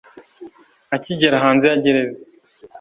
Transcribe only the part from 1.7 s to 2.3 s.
gereza